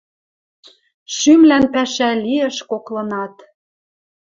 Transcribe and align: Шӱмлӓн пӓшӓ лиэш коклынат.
Шӱмлӓн 1.15 1.65
пӓшӓ 1.73 2.09
лиэш 2.23 2.57
коклынат. 2.69 3.35